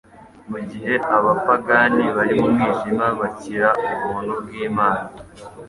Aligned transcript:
Mu 0.49 0.59
gihe 0.69 0.93
abapagane 1.17 2.05
bari 2.15 2.33
mu 2.39 2.47
mwijima 2.53 3.05
bakira 3.19 3.69
ubuntu 3.89 4.33
bw'Imana; 4.43 5.05